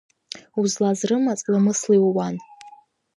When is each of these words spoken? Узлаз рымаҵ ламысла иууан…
Узлаз 0.61 0.99
рымаҵ 1.09 1.39
ламысла 1.51 1.93
иууан… 1.97 2.35